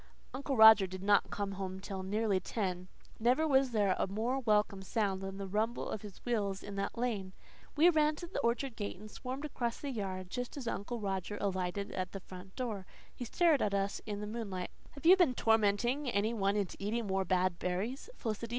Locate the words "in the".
6.63-6.89, 14.07-14.25